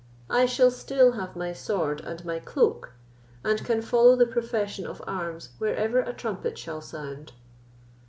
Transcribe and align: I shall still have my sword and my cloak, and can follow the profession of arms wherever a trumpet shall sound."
I 0.31 0.47
shall 0.47 0.71
still 0.71 1.11
have 1.11 1.35
my 1.35 1.53
sword 1.53 1.99
and 2.01 2.25
my 2.25 2.39
cloak, 2.39 2.93
and 3.43 3.63
can 3.63 3.83
follow 3.83 4.15
the 4.15 4.25
profession 4.25 4.87
of 4.87 4.99
arms 5.05 5.49
wherever 5.59 5.99
a 5.99 6.11
trumpet 6.11 6.57
shall 6.57 6.81
sound." 6.81 7.33